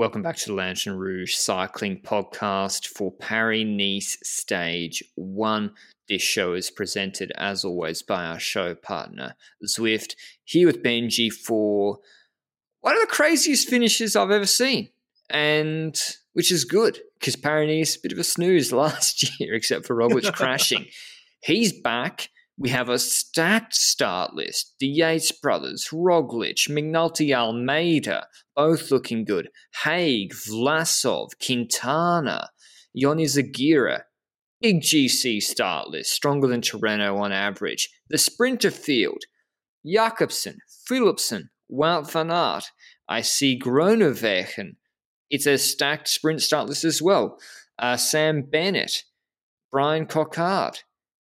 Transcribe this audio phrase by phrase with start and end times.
[0.00, 5.72] Welcome back to the Lanterne Rouge Cycling Podcast for Paris-Nice Stage 1.
[6.08, 10.14] This show is presented, as always, by our show partner, Zwift.
[10.42, 11.98] Here with Benji for
[12.80, 14.88] one of the craziest finishes I've ever seen,
[15.28, 15.94] and
[16.32, 20.32] which is good because Paris a bit of a snooze last year, except for Roglic
[20.32, 20.86] crashing.
[21.42, 22.30] He's back.
[22.60, 24.74] We have a stacked start list.
[24.80, 29.48] The Yates brothers, Roglic, McNulty Almeida, both looking good.
[29.82, 32.50] Haig, Vlasov, Quintana,
[32.94, 34.02] Ion Izagirre.
[34.60, 37.88] Big GC start list, stronger than Tirreno on average.
[38.10, 39.22] The sprinter field,
[39.82, 42.64] Jakobsen, Philipsen, Wout van Aert.
[43.08, 44.76] I see Groenewegen.
[45.30, 47.38] It's a stacked sprint start list as well.
[47.78, 49.04] Uh, Sam Bennett,
[49.72, 50.80] Bryan Coquard.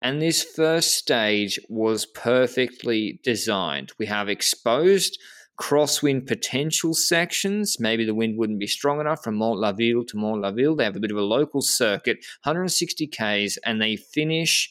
[0.05, 3.93] And this first stage was perfectly designed.
[3.99, 5.19] We have exposed
[5.59, 7.79] crosswind potential sections.
[7.81, 10.77] Maybe the wind wouldn't be strong enough from Mantes-la-Ville to Mantes-la-Ville.
[10.77, 14.71] They have a bit of a local circuit, 160 Ks, and they finish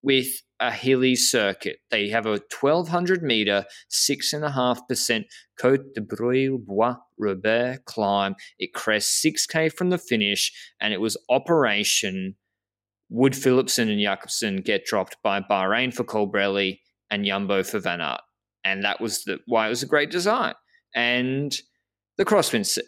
[0.00, 0.28] with
[0.60, 1.78] a hilly circuit.
[1.90, 5.24] They have a 1200 meter, 6.5%
[5.60, 8.36] Côte de Breuil Bois Robert climb.
[8.60, 12.36] It crests 6K from the finish, and it was Operation
[13.14, 18.22] Would Philipsen and Jakobsen get dropped by Bahrain for Colbrelli and Yumbo for Van Aert?
[18.64, 20.54] And that was the, why it was a great design.
[20.94, 21.54] And
[22.16, 22.78] the crosswind,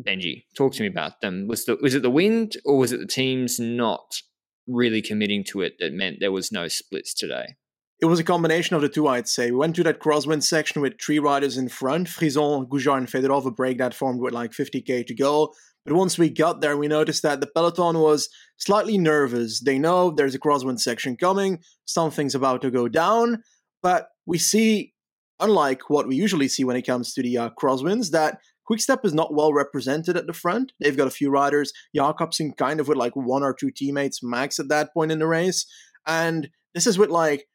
[0.00, 1.48] Benji, talk to me about them.
[1.48, 4.22] Was, the, was it the wind or was it the teams not
[4.68, 7.56] really committing to it that meant there was no splits today?
[8.02, 9.52] It was a combination of the two, I'd say.
[9.52, 12.08] We went to that crosswind section with three riders in front.
[12.08, 15.54] Frison, Gougeard, and Fedorov, a break that formed with like 50k to go.
[15.86, 19.60] But once we got there, we noticed that the peloton was slightly nervous.
[19.60, 23.44] They know there's a crosswind section coming, something's about to go down.
[23.84, 24.94] But we see,
[25.38, 29.14] unlike what we usually see when it comes to the uh, crosswinds, that Quickstep is
[29.14, 30.72] not well represented at the front.
[30.80, 34.58] They've got a few riders, Jakobsen kind of with like one or two teammates max
[34.58, 35.66] at that point in the race.
[36.04, 37.46] And this is with like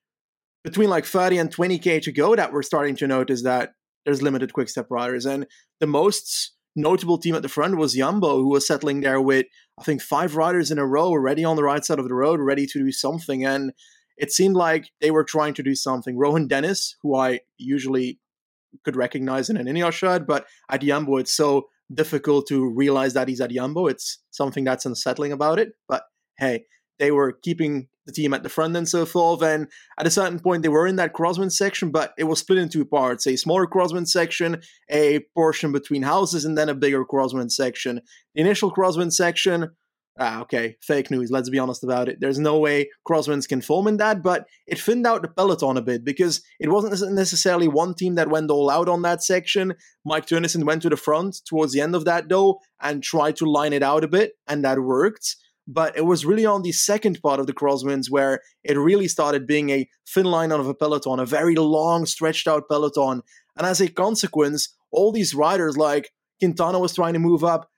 [0.67, 3.71] between like 30 and 20k to go that we're starting to notice that
[4.03, 5.25] there's limited Quickstep riders.
[5.25, 5.47] And
[5.79, 9.45] the most notable team at the front was Jumbo, who was settling there with
[9.79, 12.41] I think five riders in a row, already on the right side of the road,
[12.41, 13.45] ready to do something.
[13.45, 13.71] And
[14.17, 16.17] it seemed like they were trying to do something.
[16.17, 18.19] Rohan Dennis, who I usually
[18.83, 23.39] could recognize in an Ineos but at Jumbo, it's so difficult to realize that he's
[23.39, 23.87] at Jumbo.
[23.87, 25.69] It's something that's unsettling about it.
[25.87, 26.03] But
[26.37, 26.65] hey,
[26.99, 29.41] they were keeping the team at the front and so forth.
[29.43, 29.67] And
[29.99, 32.69] at a certain point, they were in that crosswind section, but it was split in
[32.69, 37.51] two parts a smaller crosswind section, a portion between houses, and then a bigger crosswind
[37.51, 38.01] section.
[38.33, 39.71] The initial crosswind section
[40.19, 41.31] ah, okay, fake news.
[41.31, 42.19] Let's be honest about it.
[42.19, 45.81] There's no way crosswinds can form in that, but it thinned out the peloton a
[45.81, 49.75] bit because it wasn't necessarily one team that went all out on that section.
[50.05, 53.49] Mike Teunissen went to the front towards the end of that though and tried to
[53.49, 55.35] line it out a bit, and that worked.
[55.67, 59.45] But it was really on the second part of the crosswinds where it really started
[59.45, 63.21] being a thin line of a peloton, a very long, stretched out peloton.
[63.57, 67.69] And as a consequence, all these riders like Quintana was trying to move up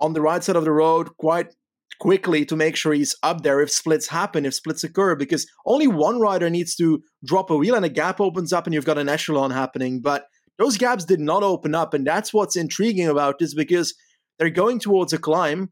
[0.00, 1.54] on the right side of the road quite
[1.98, 5.86] quickly to make sure he's up there if splits happen, if splits occur, because only
[5.86, 8.98] one rider needs to drop a wheel and a gap opens up and you've got
[8.98, 10.00] an echelon happening.
[10.00, 10.26] But
[10.58, 13.94] those gaps did not open up, and that's what's intriguing about this because
[14.38, 15.70] they're going towards a climb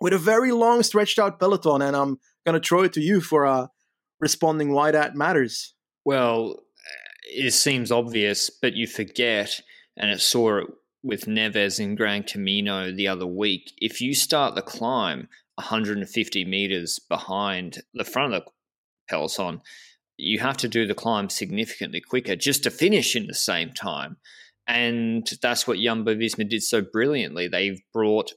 [0.00, 3.46] with a very long stretched out peloton, and I'm gonna throw it to you for
[3.46, 3.66] uh,
[4.20, 5.74] responding why that matters.
[6.04, 6.62] Well,
[7.26, 9.60] it seems obvious, but you forget,
[9.96, 10.66] and it saw it
[11.02, 13.72] with Neves in Gran Camino the other week.
[13.78, 18.50] If you start the climb 150 meters behind the front of the
[19.08, 19.62] peloton,
[20.16, 24.16] you have to do the climb significantly quicker just to finish in the same time.
[24.66, 27.46] And that's what Jumbo Visma did so brilliantly.
[27.46, 28.32] They've brought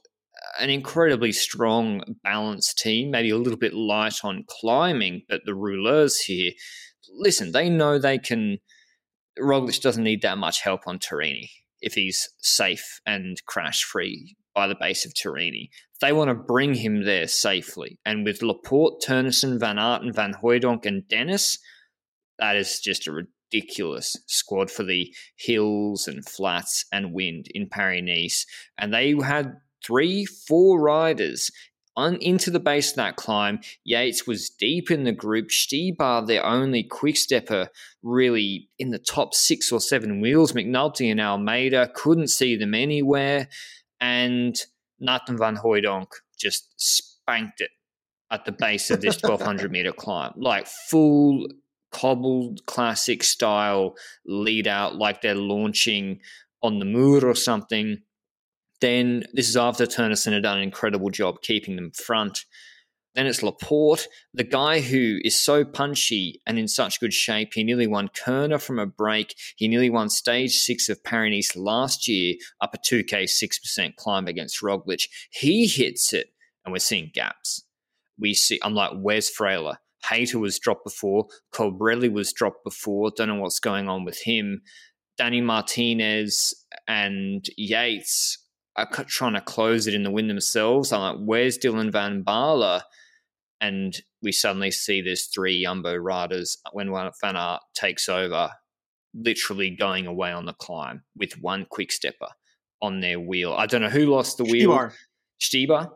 [0.58, 6.18] an incredibly strong, balanced team, maybe a little bit light on climbing, but the rouleurs
[6.18, 6.52] here,
[7.12, 8.58] listen, they know they can.
[9.38, 11.50] Roglic doesn't need that much help on Turini
[11.80, 15.70] if he's safe and crash free by the base of Turini.
[16.00, 17.98] They want to bring him there safely.
[18.04, 21.58] And with Laporte, Teunissen, Van Aert, and Van Hooydonck and Dennis,
[22.38, 23.12] that is just a
[23.52, 28.46] ridiculous squad for the hills and flats and wind in Paris Nice.
[28.78, 29.54] And they had
[29.84, 31.50] three, four riders
[31.96, 33.60] on into the base of that climb.
[33.84, 35.48] Yates was deep in the group.
[35.48, 37.68] Stybar, their only quick stepper,
[38.02, 40.52] really in the top six or seven wheels.
[40.52, 43.48] McNulty and Almeida couldn't see them anywhere.
[44.00, 44.56] And
[44.98, 47.70] Nathan Van Hooydonck just spanked it
[48.30, 50.32] at the base of this 1200 meter climb.
[50.36, 51.48] Like full
[51.90, 53.94] cobbled classic style
[54.24, 56.20] lead out, like they're launching
[56.62, 57.98] on the Muur or something.
[58.80, 62.44] Then this is after Teunissen had done an incredible job keeping them front.
[63.14, 67.54] Then it's Laporte, the guy who is so punchy and in such good shape.
[67.54, 69.34] He nearly won Kuurne from a break.
[69.56, 74.62] He nearly won stage six of Paris last year up a 2K 6% climb against
[74.62, 75.08] Roglic.
[75.30, 76.28] He hits it,
[76.64, 77.64] and we're seeing gaps.
[78.18, 79.76] We see, I'm like, where's Fraile?
[80.08, 81.26] Hayter was dropped before.
[81.52, 83.10] Colbrelli was dropped before.
[83.10, 84.62] Don't know what's going on with him.
[85.18, 86.54] Danny Martinez
[86.88, 88.38] and Yates
[88.80, 90.92] are trying to close it in the win themselves.
[90.92, 92.82] I'm like, where's Dylan Van Baarle?
[93.60, 98.50] And we suddenly see there's three Jumbo riders when Van Aert takes over,
[99.14, 102.28] literally going away on the climb with one quick stepper
[102.80, 103.52] on their wheel.
[103.52, 104.70] I don't know who lost the wheel.
[104.70, 104.94] Stybar.
[105.40, 105.90] Stybar?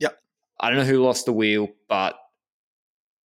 [0.00, 0.18] Yep.
[0.60, 2.16] I don't know who lost the wheel, but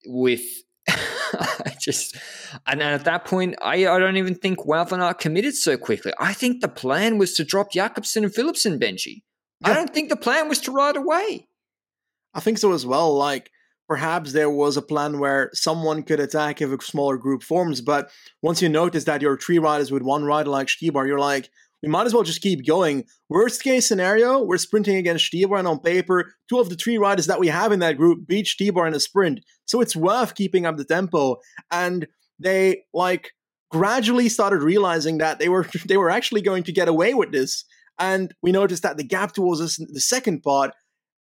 [0.06, 0.44] with
[1.86, 2.18] just
[2.66, 6.14] and at that point, I, I don't even think Wout committed so quickly.
[6.20, 9.24] I think the plan was to drop Jakobsen and Philipsen, Benji.
[9.62, 9.72] Yeah.
[9.72, 11.48] I don't think the plan was to ride away.
[12.34, 13.16] I think so as well.
[13.16, 13.52] Like
[13.88, 18.12] perhaps there was a plan where someone could attack if a smaller group forms, but
[18.42, 21.50] once you notice that you're three riders with one rider like Stybar, you're like,
[21.82, 23.06] we might as well just keep going.
[23.30, 27.40] Worst case scenario, we're sprinting against and on paper, two of the three riders that
[27.40, 29.40] we have in that group beat Stybar in a sprint.
[29.66, 31.38] So it's worth keeping up the tempo.
[31.72, 32.08] And
[32.40, 33.32] they like
[33.72, 37.64] gradually started realizing that they were they were actually going to get away with this.
[37.98, 40.72] And we noticed that the gap towards us, in the second part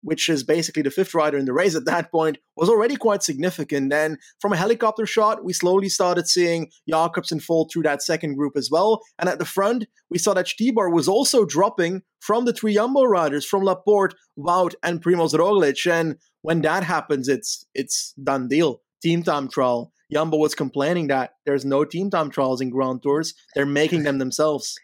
[0.01, 3.23] which is basically the fifth rider in the race at that point, was already quite
[3.23, 3.91] significant.
[3.91, 8.53] And from a helicopter shot, we slowly started seeing Jakobsen fall through that second group
[8.55, 9.01] as well.
[9.19, 13.03] And at the front, we saw that Stybar was also dropping from the three Jumbo
[13.03, 15.89] riders, from Laporte, Wout, and Primoz Roglic.
[15.91, 18.81] And when that happens, it's it's done deal.
[19.01, 19.91] Team time trial.
[20.11, 23.33] Jumbo was complaining that there's no team time trials in Grand Tours.
[23.55, 24.75] They're making them themselves.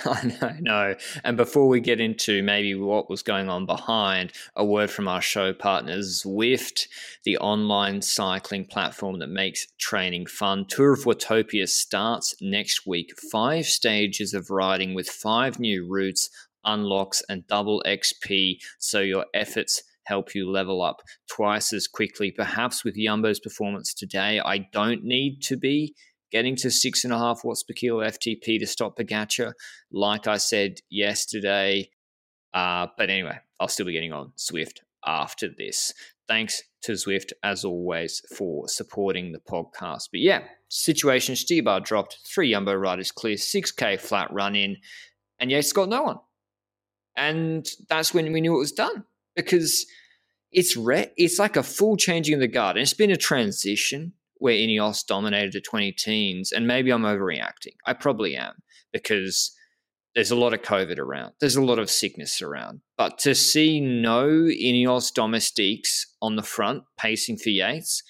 [0.04, 0.94] I know,
[1.24, 5.20] And before we get into maybe what was going on behind, a word from our
[5.20, 6.86] show partners, Zwift,
[7.24, 10.66] the online cycling platform that makes training fun.
[10.66, 13.12] Tour of Watopia starts next week.
[13.30, 16.30] Five stages of riding with five new routes,
[16.64, 18.58] unlocks, and double XP.
[18.78, 22.30] So your efforts help you level up twice as quickly.
[22.30, 25.94] Perhaps with Yumbo's performance today, I don't need to be
[26.36, 29.54] getting to six and a half watts per kilo FTP to stop Pogacar,
[29.90, 31.88] like I said yesterday.
[32.52, 35.94] Uh, but anyway, I'll still be getting on Zwift after this.
[36.28, 40.10] Thanks to Zwift, as always, for supporting the podcast.
[40.12, 44.76] But yeah, situation Stybar dropped, three Jumbo riders clear, 6K flat run in,
[45.38, 46.18] and Yates got no one.
[47.16, 49.04] And that's when we knew it was done
[49.34, 49.86] because
[50.52, 52.76] it's re- it's like a full changing of the guard.
[52.76, 57.74] And it's been a transition where Ineos dominated the 20 teens, and maybe I'm overreacting.
[57.86, 58.62] I probably am
[58.92, 59.56] because
[60.14, 62.80] there's a lot of COVID around, there's a lot of sickness around.
[62.96, 68.02] But to see no Ineos domestiques on the front pacing for Yates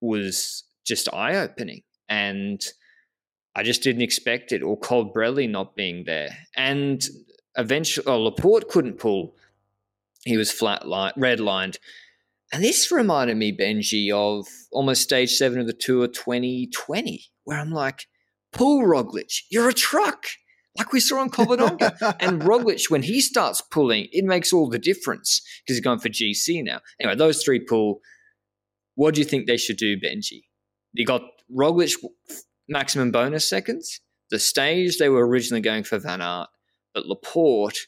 [0.00, 1.82] was just eye opening.
[2.08, 2.60] And
[3.54, 6.30] I just didn't expect it, or Colbrelli not being there.
[6.56, 7.06] And
[7.56, 9.34] eventually, oh, Laporte couldn't pull.
[10.24, 11.78] He was flat line, red lined.
[12.52, 17.70] And this reminded me, Benji, of almost stage seven of the Tour 2020, where I'm
[17.70, 18.06] like,
[18.52, 20.26] pull Roglic, you're a truck,
[20.76, 22.16] like we saw on Covadonga.
[22.20, 26.10] and Roglic, when he starts pulling, it makes all the difference because he's going for
[26.10, 26.80] GC now.
[27.00, 28.00] Anyway, those three pull.
[28.96, 30.42] What do you think they should do, Benji?
[30.92, 31.94] You got Roglic
[32.68, 34.00] maximum bonus seconds.
[34.30, 36.48] The stage they were originally going for Van Aert,
[36.92, 37.78] but Laporte–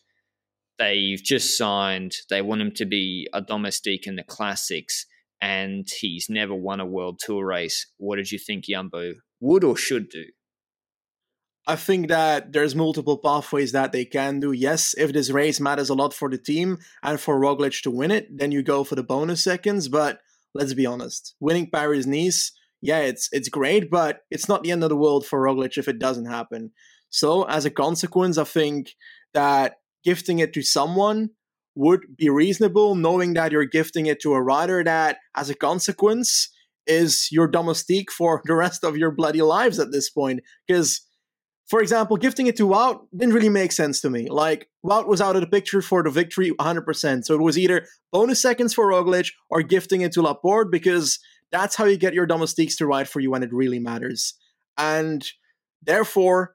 [0.79, 5.07] They've just signed, they want him to be a domestique in the classics,
[5.41, 7.87] and he's never won a world tour race.
[7.97, 10.25] What did you think Jumbo would or should do?
[11.67, 14.53] I think that there's multiple pathways that they can do.
[14.53, 18.11] Yes, if this race matters a lot for the team and for Roglic to win
[18.11, 19.89] it, then you go for the bonus seconds.
[19.89, 20.21] But
[20.55, 22.53] let's be honest, winning Paris Nice,
[22.83, 25.89] yeah, it's it's great, but it's not the end of the world for Roglic if
[25.89, 26.73] it doesn't happen.
[27.09, 28.95] So as a consequence, I think
[29.33, 31.31] that gifting it to someone
[31.75, 36.49] would be reasonable, knowing that you're gifting it to a rider that, as a consequence,
[36.87, 40.41] is your domestique for the rest of your bloody lives at this point.
[40.67, 41.01] Because,
[41.67, 44.29] for example, gifting it to Wout didn't really make sense to me.
[44.29, 47.25] Like, Wout was out of the picture for the victory 100%.
[47.25, 51.19] So it was either bonus seconds for Roglic or gifting it to Laporte because
[51.51, 54.35] that's how you get your domestiques to ride for you when it really matters.
[54.77, 55.25] And
[55.83, 56.55] therefore,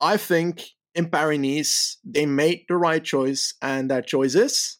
[0.00, 0.64] I think
[0.96, 4.78] in Paris they made the right choice, and that choice is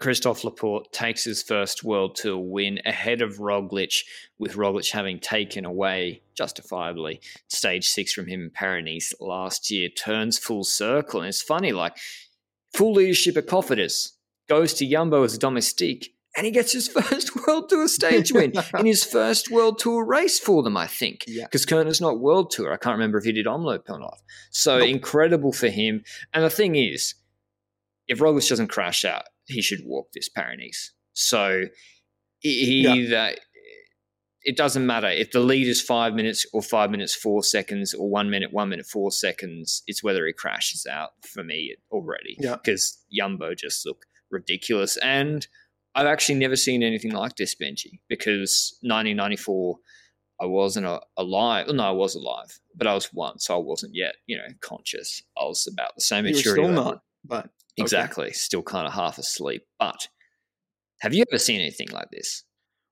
[0.00, 4.02] Christophe Laporte takes his first World Tour win ahead of Roglic,
[4.38, 10.38] with Roglic having taken away, justifiably, stage six from him in Paris last year, turns
[10.38, 11.20] full circle.
[11.20, 11.98] And it's funny, like,
[12.72, 14.12] full leadership at Cofidis
[14.48, 18.54] goes to Jumbo as a domestique, and he gets his first World Tour stage win
[18.78, 21.26] in his first World Tour race for them, I think.
[21.26, 21.76] Because yeah.
[21.76, 22.72] Kuurne's not World Tour.
[22.72, 24.16] I can't remember if he did Omloop or not.
[24.50, 24.88] So nope.
[24.88, 26.02] incredible for him.
[26.32, 27.14] And the thing is,
[28.08, 30.92] if Roglic doesn't crash out, he should walk this Paris.
[31.12, 31.64] So
[32.38, 33.32] he yeah.
[34.42, 38.08] it doesn't matter if the lead is five minutes or five minutes four seconds or
[38.08, 39.82] one minute one minute four seconds.
[39.86, 42.38] It's whether he crashes out for me already.
[42.40, 45.46] because Yumbo just look ridiculous, and
[45.94, 48.00] I've actually never seen anything like this, Benji.
[48.08, 49.76] Because 1994.
[50.42, 50.86] I wasn't
[51.18, 51.66] alive.
[51.68, 55.22] No, I was alive, but I was one, so I wasn't yet, you know, conscious.
[55.38, 56.62] I was about the same maturity.
[56.62, 58.26] Still not, but Exactly.
[58.26, 58.32] Okay.
[58.32, 59.62] Still kind of half asleep.
[59.78, 60.08] But
[61.00, 62.44] have you ever seen anything like this?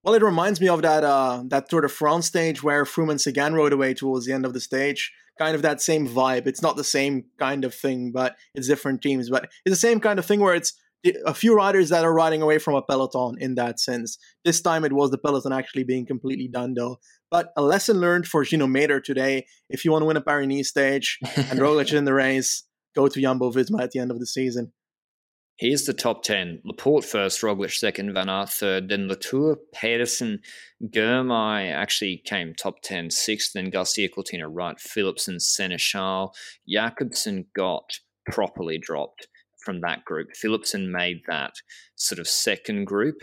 [0.02, 3.21] Well, it reminds me of that uh, that Tour de France stage where Froome and
[3.21, 5.12] Sagan rode away towards the end of the stage.
[5.38, 6.47] Kind of that same vibe.
[6.47, 9.31] It's not the same kind of thing, but it's different teams.
[9.31, 10.73] But it's the same kind of thing where it's
[11.05, 14.19] a few riders that are riding away from a peloton in that sense.
[14.45, 16.99] This time it was the peloton actually being completely done though.
[17.31, 19.47] But a lesson learned for Gino Mäder today.
[19.69, 22.64] If you want to win a Paris stage and Roglic in the race,
[22.95, 24.73] go to Jumbo Visma at the end of the season.
[25.59, 26.62] Here's the top 10.
[26.64, 30.38] Laporte first, Roglic second, Van Aert third, then Latour, Pedersen,
[30.85, 36.31] Girmay actually came top 10, sixth, then Garcia Cortina right, Philipsen, Senechal,
[36.69, 37.99] Jakobsen got
[38.31, 39.26] properly dropped
[39.68, 40.28] from that group.
[40.34, 41.52] Philipsen made that
[41.94, 43.16] sort of second group.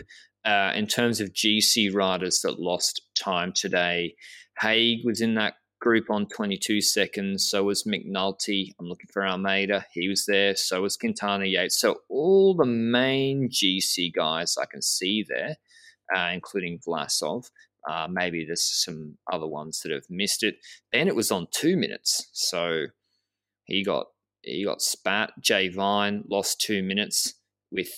[0.44, 4.14] Uh, in terms of GC riders that lost time today,
[4.60, 7.50] Haig was in that group on 22 seconds.
[7.50, 8.74] So was McNulty.
[8.78, 9.86] I'm looking for Almeida.
[9.92, 10.54] He was there.
[10.54, 11.80] So was Quintana Yates.
[11.80, 15.56] So all the main GC guys I can see there,
[16.16, 17.50] uh, including Vlasov.
[17.90, 20.58] Uh, maybe there's some other ones that have missed it.
[20.92, 22.28] Then it was on two minutes.
[22.32, 22.86] So
[23.64, 24.06] he got
[24.46, 25.32] he got spat.
[25.40, 27.34] Jay Vine lost two minutes
[27.70, 27.88] with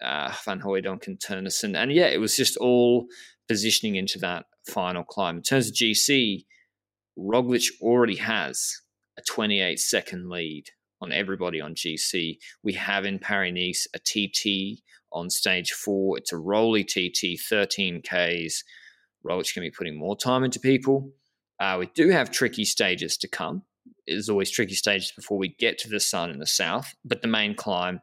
[0.00, 1.76] uh, Van Hooydonck and Teunissen.
[1.76, 3.06] And yeah, it was just all
[3.46, 5.36] positioning into that final climb.
[5.36, 6.44] In terms of GC,
[7.18, 8.80] Roglic already has
[9.18, 10.64] a 28 second lead
[11.00, 12.38] on everybody on GC.
[12.62, 14.80] We have in Paris Nice a TT
[15.12, 16.18] on stage four.
[16.18, 18.64] It's a rolly TT, 13 Ks.
[19.26, 21.10] Roglic can be putting more time into people.
[21.60, 23.62] Uh, we do have tricky stages to come.
[24.06, 27.28] There's always tricky stages before we get to the sun in the south, but the
[27.28, 28.00] main climb,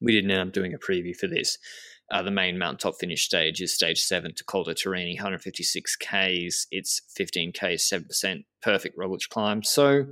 [0.00, 1.58] we didn't end up doing a preview for this.
[2.10, 6.66] Uh, the main mountaintop finish stage is stage seven to Col de Turini, 156 Ks.
[6.70, 9.62] It's 15 Ks, 7%, perfect Roglic climb.
[9.62, 10.06] So,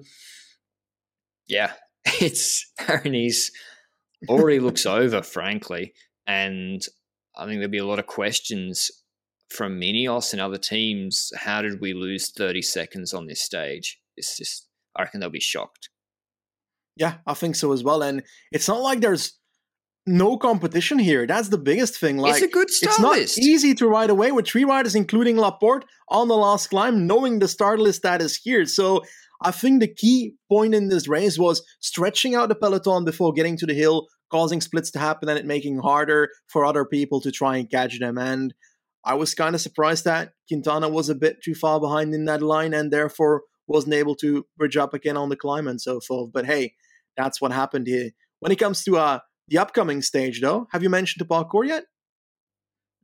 [1.47, 1.73] yeah,
[2.05, 3.51] it's Paris
[4.29, 5.93] already looks over, frankly.
[6.27, 6.83] And
[7.37, 8.91] I think there'll be a lot of questions
[9.51, 11.33] from Ineos and other teams.
[11.37, 14.01] How did we lose 30 seconds on this stage?
[14.17, 15.89] It's just, I reckon they'll be shocked.
[16.97, 18.03] Yeah, I think so as well.
[18.03, 19.39] And it's not like there's
[20.07, 21.27] no competition here.
[21.27, 22.19] That's the biggest thing.
[22.19, 23.39] Like it's a good start It's not list.
[23.39, 27.49] easy to ride away with three riders, including Laporte, on the last climb, knowing the
[27.49, 28.67] start list that is here.
[28.67, 29.03] So
[29.43, 33.57] I think the key point in this race was stretching out the peloton before getting
[33.59, 37.31] to the hill, causing splits to happen, and it making harder for other people to
[37.31, 38.19] try and catch them.
[38.19, 38.53] And
[39.05, 42.43] I was kind of surprised that Quintana was a bit too far behind in that
[42.43, 46.33] line and therefore wasn't able to bridge up again on the climb and so forth.
[46.33, 46.75] But hey,
[47.17, 48.11] that's what happened here.
[48.41, 51.85] When it comes to uh, the upcoming stage, though, have you mentioned the parcours yet?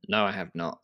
[0.09, 0.79] No, I have not.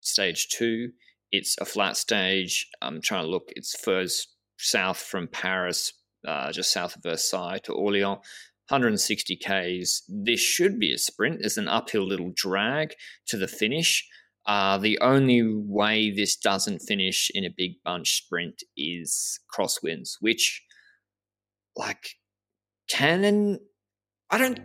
[0.00, 0.92] Stage two,
[1.30, 2.66] it's a flat stage.
[2.80, 3.52] I'm trying to look.
[3.54, 5.92] It's first south from Paris,
[6.26, 8.20] uh, just south of Versailles to Orléans.
[8.68, 10.02] 160 Ks.
[10.08, 11.40] This should be a sprint.
[11.40, 12.94] There's an uphill little drag
[13.26, 14.08] to the finish.
[14.46, 20.62] Uh, the only way this doesn't finish in a big bunch sprint is crosswinds, which,
[21.76, 22.16] like,
[22.88, 23.58] Canon,
[24.30, 24.60] I don't.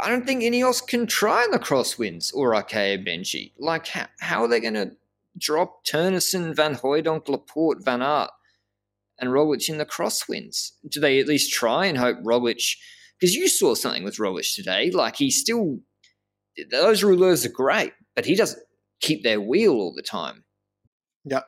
[0.00, 3.52] I don't think Ineos can try the crosswinds or Arkea Benji.
[3.58, 4.92] Like, how, how are they going to
[5.38, 8.30] drop Teunissen, Van Hooydonck, Laporte, Van Aert,
[9.20, 10.72] and Roglic in the crosswinds?
[10.88, 12.76] Do they at least try and hope Roglic?
[13.20, 14.90] Because you saw something with Roglic today.
[14.90, 15.78] Like, he still,
[16.72, 18.62] those rouleurs are great, but he doesn't,
[19.00, 20.44] keep their wheel all the time.
[21.24, 21.42] Yeah.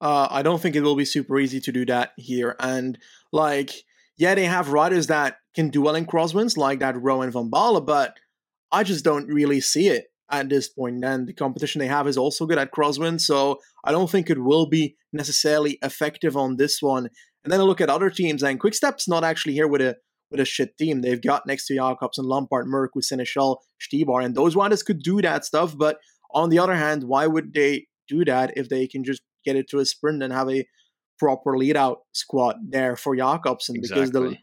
[0.00, 2.56] Uh, I don't think it will be super easy to do that here.
[2.60, 2.98] And
[3.32, 3.72] like,
[4.18, 7.84] yeah, they have riders that can do well in crosswinds, like that Rowan van Baarle,
[7.84, 8.16] but
[8.70, 11.04] I just don't really see it at this point.
[11.04, 14.42] And the competition they have is also good at crosswind, so I don't think it
[14.42, 17.08] will be necessarily effective on this one.
[17.44, 19.96] And then I look at other teams, and Quickstep's not actually here with a
[20.30, 21.02] with a shit team.
[21.02, 25.02] They've got next to Jacobs and Lampaert, Merck with Senechal, Stybar, and those riders could
[25.02, 25.76] do that stuff.
[25.76, 25.98] But
[26.34, 29.68] on the other hand, why would they do that if they can just get it
[29.70, 30.66] to a sprint and have a
[31.18, 33.76] proper lead out squad there for Jakobsen?
[33.76, 34.06] Exactly.
[34.06, 34.36] Because the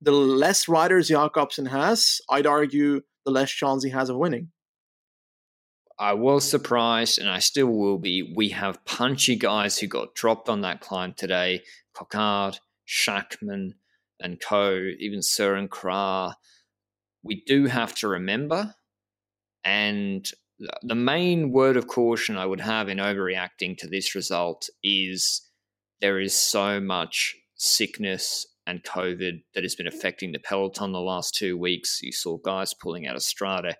[0.00, 4.50] the less riders Jakobsen has, I'd argue the less chance he has of winning.
[5.98, 8.32] I was surprised, and I still will be.
[8.34, 11.62] We have punchy guys who got dropped on that climb today
[11.94, 13.74] Coquard, Schachmann,
[14.18, 16.34] and co, even Søren Kragh.
[17.22, 18.74] We do have to remember,
[19.62, 20.28] and
[20.82, 25.42] the main word of caution I would have in overreacting to this result is
[26.00, 31.34] there is so much sickness and COVID that has been affecting the peloton the last
[31.34, 32.00] two weeks.
[32.02, 33.76] You saw guys pulling out of strata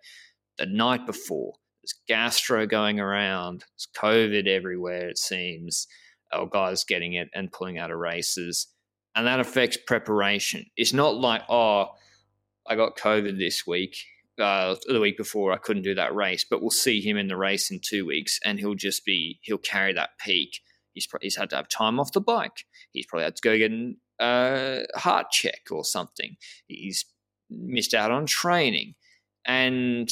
[0.58, 1.54] the night before.
[1.82, 3.64] There's gastro going around.
[3.74, 5.86] There's COVID everywhere, it seems.
[6.32, 8.68] Or guys getting it and pulling out of races.
[9.14, 10.66] And that affects preparation.
[10.76, 11.88] It's not like, oh,
[12.66, 13.96] I got COVID this week.
[14.40, 17.36] Uh, the week before, I couldn't do that race, but we'll see him in the
[17.36, 20.60] race in two weeks, and he'll just be he'll carry that peak.
[20.94, 22.64] He's he's had to have time off the bike.
[22.92, 23.72] He's probably had to go get
[24.20, 26.36] a heart check or something.
[26.66, 27.04] He's
[27.50, 28.94] missed out on training.
[29.44, 30.10] And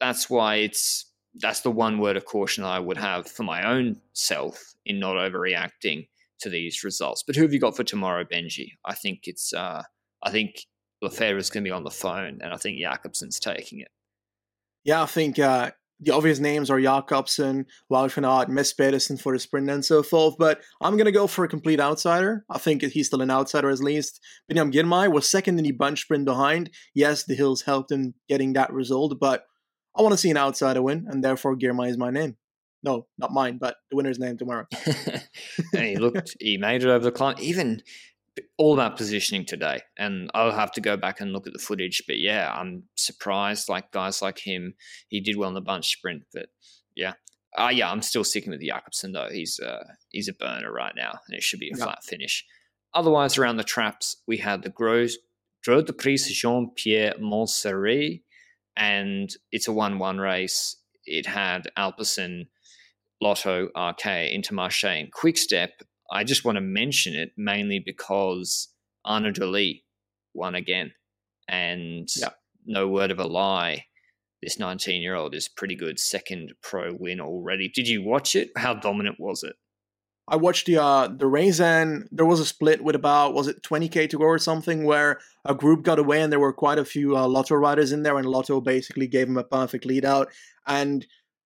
[0.00, 4.00] that's why it's that's the one word of caution I would have for my own
[4.12, 6.08] self in not overreacting
[6.40, 7.22] to these results.
[7.26, 8.72] But who have you got for tomorrow, Benji?
[8.84, 9.82] I think it's uh,
[10.22, 10.66] I think
[11.02, 13.88] Lefevere is going to be on the phone, and I think Jakobsen's taking it.
[14.84, 19.32] Yeah, I think uh, the obvious names are Jakobsen, Wout van Aert, Mats Pedersen for
[19.32, 22.44] the sprint and so forth, but I'm going to go for a complete outsider.
[22.50, 24.20] I think he's still an outsider at least.
[24.50, 26.70] Biniam Girmay was second in the bunch sprint behind.
[26.94, 29.44] Yes, the hills helped him getting that result, but
[29.96, 32.36] I want to see an outsider win, and therefore Girmay is my name.
[32.84, 34.66] No, not mine, but the winner's name tomorrow.
[34.86, 37.36] and he looked, he made it over the climb.
[37.38, 37.80] Even
[38.58, 39.80] all about positioning today.
[39.98, 42.02] And I'll have to go back and look at the footage.
[42.06, 43.68] But yeah, I'm surprised.
[43.68, 44.74] Like guys like him,
[45.08, 46.22] he did well in the bunch sprint.
[46.32, 46.46] But
[46.96, 47.14] yeah,
[47.56, 49.28] uh, yeah, I'm still sticking with Jakobsen though.
[49.30, 51.84] He's uh, he's a burner right now, and it should be a yeah.
[51.84, 52.44] flat finish.
[52.94, 55.18] Otherwise, around the traps, we had the Gros
[55.64, 58.22] Gros de Prix Jean Pierre Monseré,
[58.76, 60.76] and it's a one-one race.
[61.04, 62.46] It had Alpecin,
[63.20, 65.82] Lotto, Arkea, Intermarché, and Quickstep,
[66.12, 68.68] I just want to mention it mainly because
[69.04, 69.80] Arnaud De Lie
[70.34, 70.92] won again.
[71.48, 72.08] And
[72.66, 73.86] no word of a lie,
[74.42, 77.68] this 19 year old is pretty good second pro win already.
[77.68, 78.50] Did you watch it?
[78.56, 79.56] How dominant was it?
[80.28, 83.62] I watched the uh, the race and there was a split with about was it
[83.62, 86.84] 20k to go or something where a group got away and there were quite a
[86.84, 90.28] few uh, Lotto riders in there and Lotto basically gave him a perfect lead out
[90.66, 91.06] and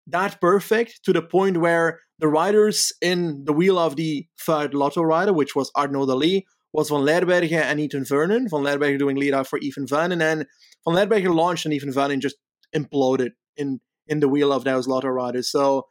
[0.08, 5.02] that perfect to the point where the riders in the wheel of the third Lotto
[5.02, 8.48] rider, which was De Lie, was Van Lerberghe and Ethan Vernon.
[8.48, 10.46] Van Lerberghe doing lead out for Ethan Vernon, and
[10.86, 12.36] Van Lerberghe launched and Ethan Vernon just
[12.74, 15.50] imploded in in the wheel of those Lotto riders.
[15.50, 15.86] So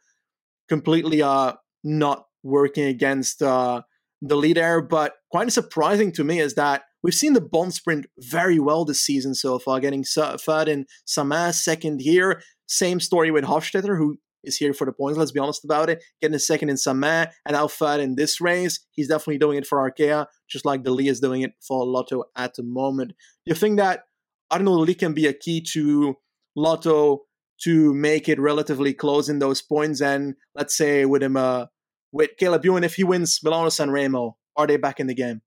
[0.68, 3.82] completely uh not working against uh
[4.20, 4.80] the lead there.
[4.80, 9.04] But quite surprising to me is that we've seen the Bond sprint very well this
[9.04, 12.42] season so far, getting third in Samyn, second here.
[12.66, 15.18] Same story with Hofstetter, who is here for the points.
[15.18, 16.02] Let's be honest about it.
[16.20, 18.80] Getting a second in Samyn and Alfred in this race.
[18.92, 22.24] He's definitely doing it for Arkea, just like De Lie is doing it for Lotto
[22.36, 23.10] at the moment.
[23.10, 24.04] Do you think that
[24.50, 26.16] Arnaud De Lie can be a key to
[26.56, 27.22] Lotto
[27.62, 30.00] to make it relatively close in those points?
[30.00, 31.66] And let's say with him, uh,
[32.12, 35.42] with Caleb Ewan, if he wins Milano San Remo, are they back in the game?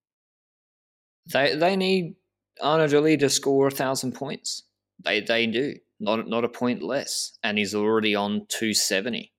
[1.32, 2.16] They they need
[2.62, 4.64] Arnaud De Lie to score a thousand points.
[5.04, 9.32] They they do not not a point less, and he's already on 270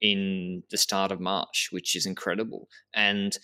[0.00, 2.68] in the start of March, which is incredible.
[2.94, 3.36] And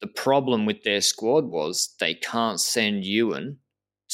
[0.00, 3.58] the problem with their squad was they can't send Ewan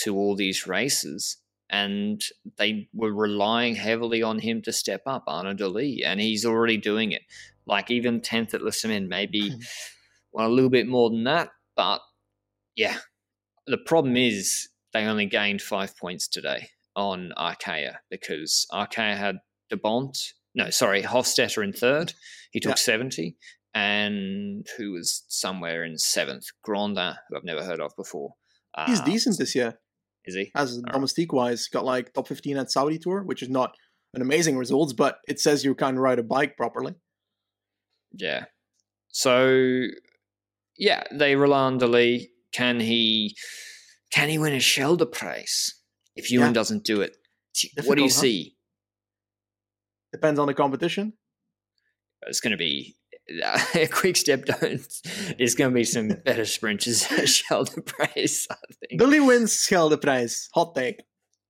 [0.02, 2.22] to all these races, and
[2.56, 6.76] they were relying heavily on him to step up, Arnaud De Lie, and he's already
[6.76, 7.22] doing it.
[7.66, 9.56] Like even 10th at Le Samyn, maybe hmm.
[10.32, 12.00] well, a little bit more than that, but
[12.76, 12.98] yeah.
[13.66, 19.36] The problem is they only gained five points today on Arkea because Arkea had
[19.70, 22.14] De Bondt, no, sorry, Hofstetter in third.
[22.52, 23.36] He took 70.
[23.74, 26.44] And who was somewhere in seventh?
[26.66, 28.34] Grondin, who I've never heard of before.
[28.72, 29.80] Uh, He's decent this year.
[30.24, 30.52] Is he?
[30.54, 33.74] As domestique wise, got like top 15 at Saudi Tour, which is not
[34.14, 36.94] an amazing results, but it says you can't ride a bike properly.
[38.12, 38.44] Yeah.
[39.08, 39.86] So
[40.78, 42.30] yeah, they rely on Lee.
[42.52, 43.36] Can he
[44.12, 45.72] can he win a Schelde Prijs
[46.16, 46.52] if Ewan yeah.
[46.52, 47.16] doesn't do it?
[47.54, 48.14] Difficult, what do you huh?
[48.14, 48.56] see?
[50.12, 51.14] Depends on the competition.
[52.26, 52.96] It's going to be
[53.42, 54.86] uh, a quick step don't
[55.38, 58.98] is going to be some better sprinters at Schelde Prijs, I think.
[58.98, 60.48] Billy wins Schelde Prijs.
[60.54, 61.02] Hot take.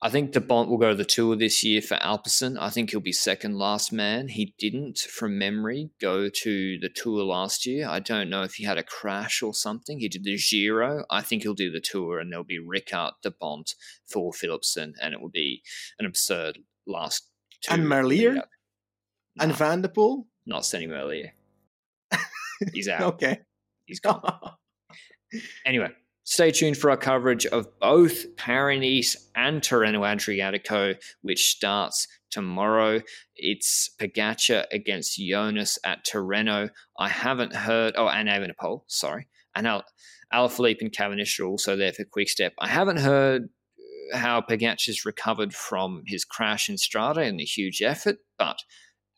[0.04, 2.58] I think De Bondt will go to the tour this year for Alpecin.
[2.60, 4.28] I think he'll be second last man.
[4.28, 7.88] He didn't, from memory, go to the tour last year.
[7.88, 10.00] I don't know if he had a crash or something.
[10.00, 11.06] He did the Giro.
[11.08, 15.14] I think he'll do the tour, and there'll be Rickaert, De Bondt, Thor Philipsen, and
[15.14, 15.62] it will be
[15.98, 17.30] an absurd last
[17.62, 17.78] tour.
[17.78, 18.42] And Merlier?
[19.40, 19.90] And no, Van der
[20.44, 21.30] Not sending Merlier.
[22.74, 23.14] He's out.
[23.14, 23.40] okay.
[23.86, 24.20] He's gone.
[25.64, 25.92] anyway,
[26.24, 33.00] stay tuned for our coverage of both Paris and Tirreno Adriatico, which starts tomorrow.
[33.37, 36.70] It's Pogacar against Jonas at Tirreno.
[36.98, 37.94] I haven't heard.
[37.96, 39.28] Oh, and Evenepoel, sorry.
[39.54, 39.84] And Al,
[40.32, 42.54] Alaphilippe and Cavendish are also there for Quick Step.
[42.58, 43.50] I haven't heard
[44.12, 48.58] how Pogacar's recovered from his crash in Strada and the huge effort, but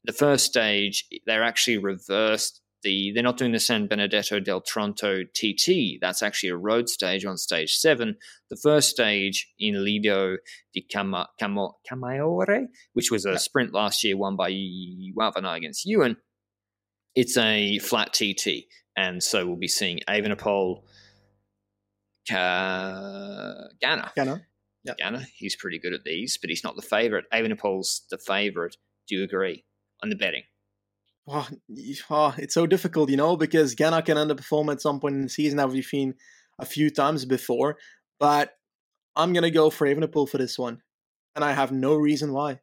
[0.05, 5.25] the first stage, they're actually reversed the they're not doing the San Benedetto del Tronto
[5.25, 5.99] TT.
[6.01, 8.17] That's actually a road stage on stage seven.
[8.49, 10.37] The first stage in Lido
[10.73, 13.39] di Cama, Camo, Camaiore, which was a yeah.
[13.39, 16.17] sprint last year won by Aert against Ewan.
[17.17, 20.83] It's a flat TT, and so we'll be seeing Evenepoel,
[22.29, 24.11] Ka- Ganna.
[24.17, 24.43] Ganna.
[24.85, 24.99] Yep.
[24.99, 25.27] Ganna.
[25.35, 27.25] He's pretty good at these, but he's not the favourite.
[27.33, 28.77] Evenepoel's the favourite.
[29.09, 29.65] Do you agree
[30.03, 30.43] on the betting?
[31.29, 35.59] It's so difficult, you know, because Ganna can underperform at some point in the season,
[35.59, 36.15] as we've seen
[36.59, 37.77] a few times before.
[38.19, 38.57] But
[39.15, 40.83] I'm gonna go for Evenepoel for this one,
[41.35, 42.61] and I have no reason why.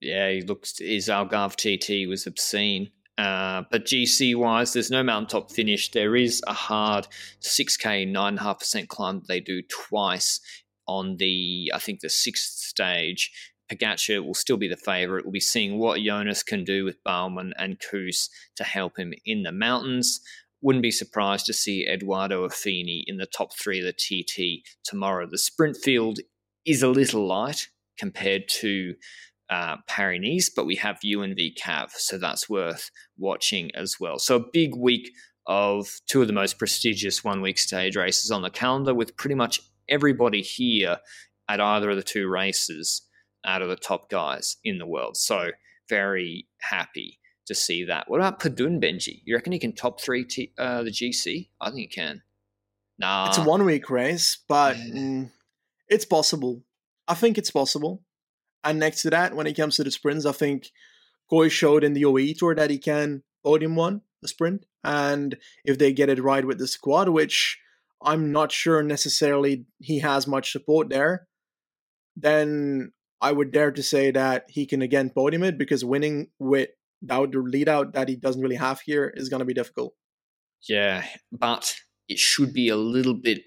[0.00, 2.90] Yeah, he looks his Algarve TT was obscene.
[3.16, 5.90] Uh, but GC wise, there's no mountaintop finish.
[5.90, 7.08] There is a hard
[7.40, 10.40] 6k, 9.5% climb that they do twice
[10.86, 13.32] on the, I think, the sixth stage.
[13.70, 15.24] Pogacar will still be the favourite.
[15.24, 19.42] We'll be seeing what Jonas can do with Bouwman and Kuss to help him in
[19.42, 20.20] the mountains.
[20.60, 25.26] Wouldn't be surprised to see Edoardo Affini in the top three of the TT tomorrow.
[25.30, 26.18] The sprint field
[26.64, 28.94] is a little light compared to
[29.50, 34.18] uh, Paris but we have UNV Cav, so that's worth watching as well.
[34.18, 35.10] So a big week
[35.46, 39.34] of two of the most prestigious one week stage races on the calendar with pretty
[39.34, 40.98] much everybody here
[41.48, 43.07] at either of the two races
[43.48, 45.16] out of the top guys in the world.
[45.16, 45.50] So
[45.88, 48.08] very happy to see that.
[48.08, 49.22] What about Padun Benji?
[49.24, 51.48] You reckon he can top three t- uh, the GC?
[51.60, 52.22] I think he can.
[52.98, 55.30] Nah, it's a one week race, but mm,
[55.88, 56.62] it's possible.
[57.06, 58.02] I think it's possible.
[58.62, 60.70] And next to that, when it comes to the sprints, I think
[61.30, 65.78] Kooij showed in the OE tour that he can podium one the sprint, and if
[65.78, 67.56] they get it right with the squad, which
[68.02, 71.28] I'm not sure necessarily he has much support there,
[72.16, 77.32] then I would dare to say that he can again podium it because winning without
[77.32, 79.94] the lead out that he doesn't really have here is going to be difficult.
[80.68, 81.74] Yeah, but
[82.08, 83.42] it should be a little bit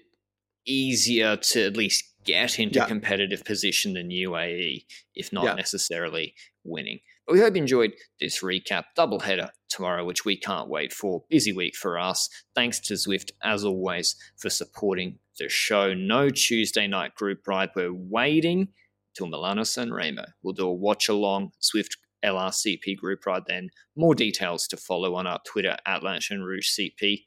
[0.66, 2.86] easier to at least get into yeah.
[2.86, 5.54] competitive position than UAE, if not yeah.
[5.54, 7.00] necessarily winning.
[7.26, 8.84] But we hope you enjoyed this recap.
[8.96, 11.24] Double header tomorrow, which we can't wait for.
[11.28, 12.28] Busy week for us.
[12.54, 15.94] Thanks to Zwift, as always, for supporting the show.
[15.94, 17.70] No Tuesday night group ride.
[17.74, 18.68] We're waiting
[19.14, 20.24] till Milano San Remo.
[20.42, 23.70] We'll do a watch along Zwift LRCP group ride then.
[23.96, 27.24] More details to follow on our Twitter at Lanterne Rouge CP.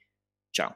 [0.54, 0.76] Ciao.